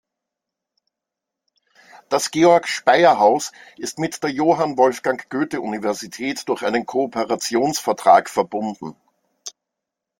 [2.09, 8.95] Das Georg-Speyer-Haus ist mit der Johann-Wolfgang-Goethe-Universität durch einen Kooperationsvertrag verbunden.